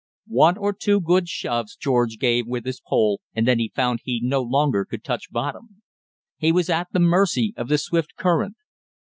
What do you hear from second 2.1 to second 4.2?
gave with his pole, and then found he